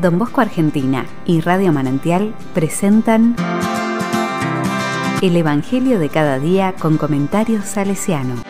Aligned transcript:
Don 0.00 0.16
Bosco 0.16 0.40
Argentina 0.40 1.06
y 1.24 1.40
Radio 1.40 1.72
Manantial 1.72 2.32
presentan 2.54 3.34
El 5.20 5.36
Evangelio 5.36 5.98
de 5.98 6.08
cada 6.08 6.38
día 6.38 6.74
con 6.78 6.98
comentarios 6.98 7.64
salesiano. 7.64 8.42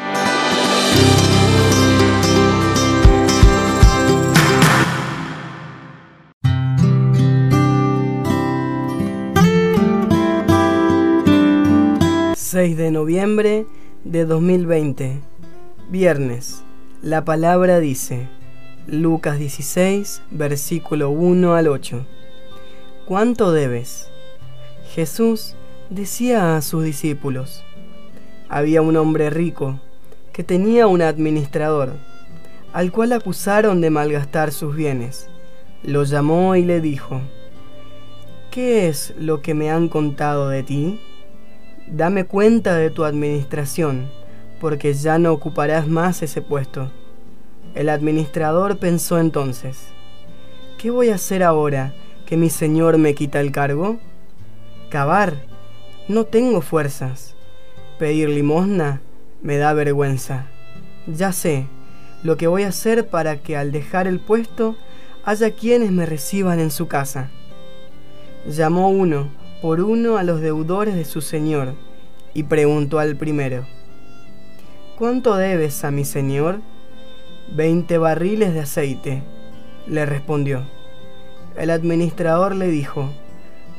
...6 12.35 12.77
de 12.77 12.91
noviembre 12.91 13.67
de 14.05 14.25
2020... 14.25 15.21
...viernes... 15.91 16.65
...la 17.03 17.25
palabra 17.25 17.79
dice... 17.79 18.38
Lucas 18.91 19.39
16, 19.39 20.23
versículo 20.31 21.11
1 21.11 21.55
al 21.55 21.69
8. 21.69 22.07
¿Cuánto 23.05 23.53
debes? 23.53 24.09
Jesús 24.95 25.57
decía 25.91 26.57
a 26.57 26.63
sus 26.63 26.85
discípulos, 26.85 27.63
había 28.49 28.81
un 28.81 28.97
hombre 28.97 29.29
rico 29.29 29.79
que 30.33 30.43
tenía 30.43 30.87
un 30.87 31.03
administrador, 31.03 31.97
al 32.73 32.91
cual 32.91 33.13
acusaron 33.13 33.83
de 33.83 33.91
malgastar 33.91 34.53
sus 34.53 34.75
bienes. 34.75 35.29
Lo 35.83 36.05
llamó 36.05 36.57
y 36.57 36.65
le 36.65 36.81
dijo, 36.81 37.21
¿qué 38.51 38.89
es 38.89 39.13
lo 39.19 39.43
que 39.43 39.53
me 39.53 39.71
han 39.71 39.91
contado 39.91 40.49
de 40.49 40.63
ti? 40.63 40.99
Dame 41.89 42.25
cuenta 42.25 42.75
de 42.75 42.89
tu 42.89 43.05
administración, 43.05 44.09
porque 44.63 44.95
ya 44.95 45.19
no 45.19 45.35
ocuparás 45.35 45.87
más 45.89 46.23
ese 46.23 46.41
puesto. 46.41 46.91
El 47.75 47.89
administrador 47.89 48.79
pensó 48.79 49.19
entonces, 49.19 49.89
¿qué 50.79 50.91
voy 50.91 51.11
a 51.11 51.17
hacer 51.17 51.43
ahora 51.43 51.95
que 52.27 52.37
mi 52.37 52.51
señor 52.51 52.99
me 52.99 53.15
quita 53.15 53.41
el 53.41 53.53
cargo? 53.53 53.99
Cavar, 54.89 55.35
no 56.09 56.25
tengo 56.25 56.61
fuerzas. 56.61 57.35
Pedir 57.99 58.29
limosna 58.29 59.01
me 59.43 59.59
da 59.59 59.73
vergüenza. 59.75 60.47
Ya 61.07 61.33
sé 61.33 61.67
lo 62.23 62.37
que 62.37 62.47
voy 62.47 62.65
a 62.65 62.69
hacer 62.69 63.09
para 63.09 63.37
que 63.43 63.57
al 63.57 63.73
dejar 63.73 64.07
el 64.07 64.21
puesto 64.21 64.77
haya 65.25 65.51
quienes 65.51 65.93
me 65.93 66.07
reciban 66.07 66.61
en 66.61 66.71
su 66.71 66.89
casa. 66.89 67.31
Llamó 68.47 68.89
uno 68.89 69.29
por 69.61 69.81
uno 69.81 70.17
a 70.17 70.23
los 70.23 70.41
deudores 70.41 70.95
de 70.95 71.05
su 71.05 71.21
señor 71.21 71.75
y 72.35 72.45
preguntó 72.45 72.99
al 72.99 73.17
primero, 73.17 73.67
¿Cuánto 74.97 75.37
debes 75.37 75.85
a 75.85 75.91
mi 75.91 76.05
señor? 76.05 76.61
Veinte 77.55 77.99
barriles 77.99 78.55
de 78.55 78.61
aceite, 78.61 79.23
le 79.87 80.05
respondió. 80.07 80.63
El 81.57 81.71
administrador 81.71 82.55
le 82.55 82.69
dijo, 82.69 83.09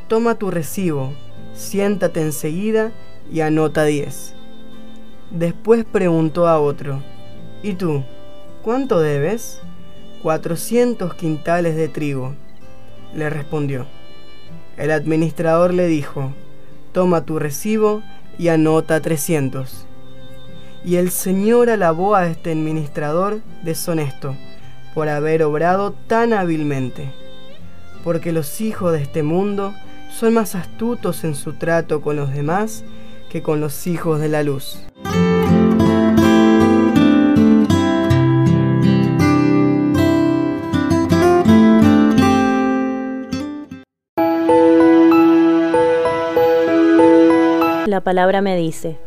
toma 0.08 0.36
tu 0.36 0.52
recibo, 0.52 1.14
siéntate 1.54 2.22
enseguida 2.22 2.92
y 3.32 3.42
anota 3.42 3.86
diez. 3.86 4.34
Después 5.32 5.86
preguntó 5.86 6.48
a 6.48 6.60
otro, 6.60 7.02
¿y 7.62 7.74
tú? 7.74 8.04
¿Cuánto 8.64 9.00
debes? 9.00 9.62
Cuatrocientos 10.24 11.14
quintales 11.14 11.76
de 11.76 11.88
trigo, 11.88 12.36
le 13.14 13.30
respondió. 13.30 13.86
El 14.78 14.92
administrador 14.92 15.74
le 15.74 15.88
dijo, 15.88 16.34
toma 16.92 17.24
tu 17.24 17.38
recibo 17.38 18.02
y 18.38 18.48
anota 18.48 19.00
trescientos. 19.00 19.86
Y 20.84 20.96
el 20.96 21.12
Señor 21.12 21.70
alabó 21.70 22.16
a 22.16 22.28
este 22.28 22.52
administrador 22.52 23.42
deshonesto 23.64 24.36
por 24.94 25.10
haber 25.10 25.44
obrado 25.44 25.94
tan 26.08 26.34
hábilmente, 26.34 27.12
porque 28.04 28.32
los 28.32 28.62
hijos 28.62 28.94
de 28.94 29.02
este 29.02 29.24
mundo 29.24 29.74
son 30.12 30.34
más 30.34 30.56
astutos 30.56 31.24
en 31.24 31.36
su 31.36 31.54
trato 31.54 32.02
con 32.02 32.16
los 32.16 32.34
demás 32.34 32.84
que 33.30 33.42
con 33.42 33.62
los 33.62 33.88
hijos 33.88 34.20
de 34.20 34.30
la 34.30 34.44
luz. 34.44 34.80
La 47.86 48.02
palabra 48.04 48.42
me 48.42 48.56
dice, 48.56 49.00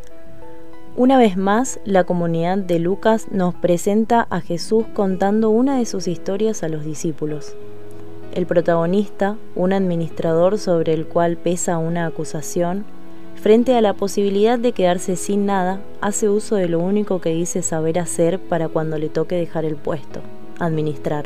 una 0.94 1.16
vez 1.16 1.38
más, 1.38 1.80
la 1.86 2.04
comunidad 2.04 2.58
de 2.58 2.78
Lucas 2.78 3.28
nos 3.30 3.54
presenta 3.54 4.26
a 4.28 4.42
Jesús 4.42 4.84
contando 4.92 5.48
una 5.48 5.78
de 5.78 5.86
sus 5.86 6.06
historias 6.06 6.62
a 6.62 6.68
los 6.68 6.84
discípulos. 6.84 7.56
El 8.34 8.44
protagonista, 8.44 9.36
un 9.54 9.72
administrador 9.72 10.58
sobre 10.58 10.92
el 10.92 11.06
cual 11.06 11.38
pesa 11.38 11.78
una 11.78 12.06
acusación, 12.06 12.84
frente 13.40 13.74
a 13.74 13.80
la 13.80 13.94
posibilidad 13.94 14.58
de 14.58 14.72
quedarse 14.72 15.16
sin 15.16 15.46
nada, 15.46 15.80
hace 16.02 16.28
uso 16.28 16.56
de 16.56 16.68
lo 16.68 16.78
único 16.78 17.22
que 17.22 17.30
dice 17.30 17.62
saber 17.62 17.98
hacer 17.98 18.38
para 18.38 18.68
cuando 18.68 18.98
le 18.98 19.08
toque 19.08 19.36
dejar 19.36 19.64
el 19.64 19.76
puesto, 19.76 20.20
administrar. 20.58 21.24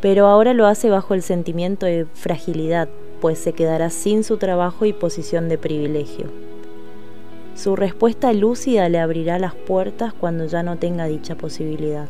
Pero 0.00 0.28
ahora 0.28 0.54
lo 0.54 0.66
hace 0.66 0.88
bajo 0.88 1.14
el 1.14 1.22
sentimiento 1.22 1.84
de 1.84 2.06
fragilidad, 2.14 2.88
pues 3.20 3.40
se 3.40 3.54
quedará 3.54 3.90
sin 3.90 4.22
su 4.22 4.36
trabajo 4.36 4.84
y 4.84 4.92
posición 4.92 5.48
de 5.48 5.58
privilegio. 5.58 6.26
Su 7.56 7.74
respuesta 7.74 8.34
lúcida 8.34 8.90
le 8.90 8.98
abrirá 8.98 9.38
las 9.38 9.54
puertas 9.54 10.12
cuando 10.12 10.44
ya 10.44 10.62
no 10.62 10.76
tenga 10.76 11.06
dicha 11.06 11.36
posibilidad. 11.36 12.06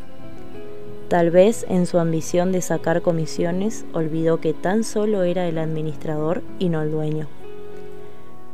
Tal 1.08 1.30
vez 1.30 1.64
en 1.68 1.86
su 1.86 2.00
ambición 2.00 2.50
de 2.50 2.60
sacar 2.60 3.00
comisiones 3.00 3.86
olvidó 3.92 4.40
que 4.40 4.54
tan 4.54 4.82
solo 4.82 5.22
era 5.22 5.46
el 5.46 5.58
administrador 5.58 6.42
y 6.58 6.68
no 6.68 6.82
el 6.82 6.90
dueño. 6.90 7.28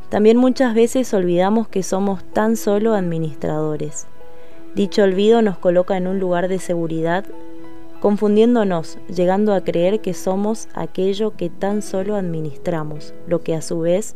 También 0.09 0.37
muchas 0.37 0.75
veces 0.75 1.11
olvidamos 1.15 1.67
que 1.67 1.81
somos 1.81 2.23
tan 2.25 2.55
solo 2.55 2.93
administradores. 2.93 4.05
Dicho 4.75 5.01
olvido 5.01 5.41
nos 5.41 5.57
coloca 5.57 5.97
en 5.97 6.05
un 6.05 6.19
lugar 6.19 6.47
de 6.47 6.59
seguridad, 6.59 7.25
confundiéndonos, 8.01 8.99
llegando 9.07 9.55
a 9.55 9.61
creer 9.61 9.99
que 10.01 10.13
somos 10.13 10.67
aquello 10.75 11.35
que 11.35 11.49
tan 11.49 11.81
solo 11.81 12.15
administramos, 12.15 13.15
lo 13.25 13.41
que 13.41 13.55
a 13.55 13.63
su 13.63 13.79
vez 13.79 14.15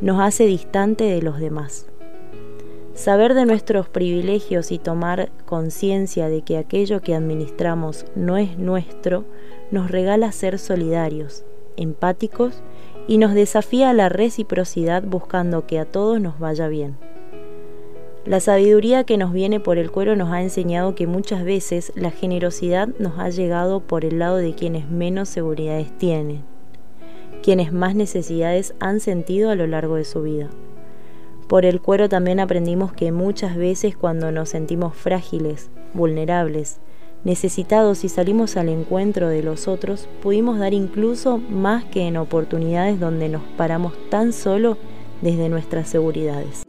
nos 0.00 0.22
hace 0.22 0.46
distante 0.46 1.04
de 1.04 1.20
los 1.20 1.38
demás. 1.38 1.86
Saber 2.94 3.34
de 3.34 3.44
nuestros 3.44 3.88
privilegios 3.88 4.70
y 4.70 4.78
tomar 4.78 5.30
conciencia 5.46 6.28
de 6.28 6.42
que 6.42 6.58
aquello 6.58 7.00
que 7.00 7.16
administramos 7.16 8.06
no 8.14 8.36
es 8.36 8.56
nuestro 8.56 9.24
nos 9.72 9.90
regala 9.90 10.30
ser 10.30 10.60
solidarios, 10.60 11.44
empáticos 11.76 12.62
y 13.08 13.18
nos 13.18 13.34
desafía 13.34 13.90
a 13.90 13.94
la 13.94 14.08
reciprocidad 14.08 15.02
buscando 15.02 15.66
que 15.66 15.80
a 15.80 15.86
todos 15.86 16.20
nos 16.20 16.38
vaya 16.38 16.68
bien. 16.68 16.96
La 18.26 18.38
sabiduría 18.38 19.02
que 19.02 19.18
nos 19.18 19.32
viene 19.32 19.58
por 19.58 19.76
el 19.76 19.90
cuero 19.90 20.14
nos 20.14 20.32
ha 20.32 20.40
enseñado 20.40 20.94
que 20.94 21.08
muchas 21.08 21.44
veces 21.44 21.92
la 21.96 22.12
generosidad 22.12 22.88
nos 23.00 23.18
ha 23.18 23.28
llegado 23.28 23.80
por 23.80 24.04
el 24.04 24.20
lado 24.20 24.36
de 24.36 24.54
quienes 24.54 24.88
menos 24.88 25.28
seguridades 25.28 25.90
tienen, 25.98 26.42
quienes 27.42 27.72
más 27.72 27.96
necesidades 27.96 28.72
han 28.78 29.00
sentido 29.00 29.50
a 29.50 29.56
lo 29.56 29.66
largo 29.66 29.96
de 29.96 30.04
su 30.04 30.22
vida. 30.22 30.48
Por 31.48 31.66
el 31.66 31.80
cuero 31.80 32.08
también 32.08 32.40
aprendimos 32.40 32.92
que 32.92 33.12
muchas 33.12 33.56
veces 33.56 33.96
cuando 33.96 34.32
nos 34.32 34.48
sentimos 34.48 34.94
frágiles, 34.94 35.70
vulnerables, 35.92 36.78
necesitados 37.22 38.04
y 38.04 38.08
salimos 38.08 38.56
al 38.56 38.68
encuentro 38.68 39.28
de 39.28 39.42
los 39.42 39.68
otros, 39.68 40.08
pudimos 40.22 40.58
dar 40.58 40.72
incluso 40.72 41.38
más 41.38 41.84
que 41.84 42.06
en 42.06 42.16
oportunidades 42.16 42.98
donde 42.98 43.28
nos 43.28 43.42
paramos 43.56 43.92
tan 44.10 44.32
solo 44.32 44.78
desde 45.20 45.48
nuestras 45.48 45.88
seguridades. 45.88 46.63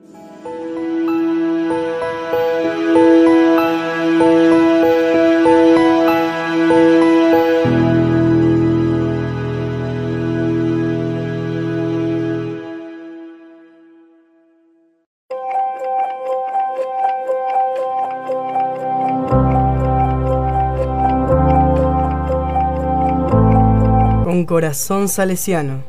Corazón 24.44 25.08
salesiano. 25.08 25.84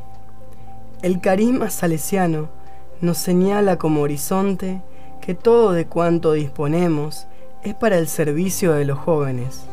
El 1.03 1.21
carisma 1.21 1.71
salesiano 1.71 2.49
nos 3.01 3.19
señala 3.19 3.77
como 3.77 4.03
horizonte 4.03 4.81
que 5.21 5.35
todo 5.35 5.73
de 5.73 5.87
cuanto 5.87 6.35
disponemos 6.35 7.27
es 7.65 7.75
para 7.75 7.99
el 7.99 8.07
servicio 8.07 8.75
de 8.75 8.85
los 8.85 8.99
jóvenes. 8.99 9.67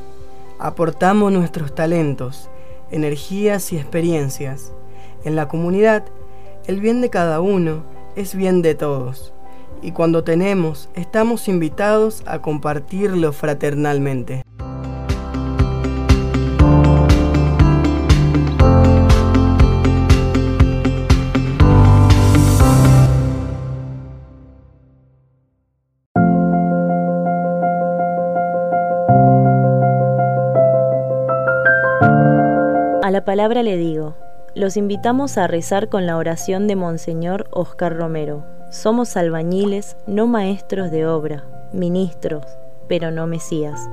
Aportamos 0.57 1.31
nuestros 1.31 1.75
talentos, 1.75 2.49
energías 2.89 3.71
y 3.71 3.77
experiencias. 3.77 4.71
En 5.23 5.35
la 5.35 5.47
comunidad, 5.47 6.05
el 6.65 6.79
bien 6.81 7.01
de 7.01 7.11
cada 7.11 7.41
uno 7.41 7.83
es 8.15 8.33
bien 8.33 8.63
de 8.63 8.73
todos. 8.73 9.33
Y 9.83 9.91
cuando 9.91 10.23
tenemos, 10.23 10.89
estamos 10.95 11.47
invitados 11.47 12.23
a 12.25 12.39
compartirlo 12.41 13.33
fraternalmente. 13.33 14.43
La 33.11 33.25
palabra 33.25 33.63
le 33.63 33.77
digo, 33.77 34.15
los 34.55 34.77
invitamos 34.77 35.37
a 35.37 35.47
rezar 35.47 35.89
con 35.89 36.05
la 36.05 36.15
oración 36.15 36.67
de 36.67 36.75
Monseñor 36.75 37.47
Oscar 37.51 37.97
Romero. 37.97 38.45
Somos 38.69 39.17
albañiles, 39.17 39.97
no 40.07 40.27
maestros 40.27 40.91
de 40.91 41.05
obra, 41.07 41.43
ministros, 41.73 42.45
pero 42.87 43.11
no 43.11 43.27
mesías. 43.27 43.89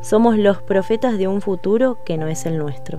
Somos 0.00 0.38
los 0.38 0.62
profetas 0.62 1.18
de 1.18 1.28
un 1.28 1.40
futuro 1.40 1.98
que 2.04 2.16
no 2.16 2.28
es 2.28 2.46
el 2.46 2.58
nuestro. 2.58 2.98